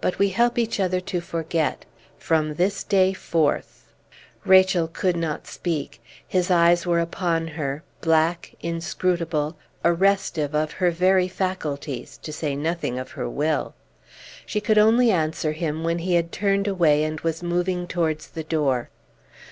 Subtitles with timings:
[0.00, 1.84] But we help each other to forget
[2.18, 3.92] from this day forth!"
[4.44, 11.28] Rachel could not speak; his eyes were upon her, black, inscrutable, arrestive of her very
[11.28, 13.76] faculties, to say nothing of her will.
[14.44, 18.42] She could only answer him when he had turned away and was moving towards the
[18.42, 18.90] door.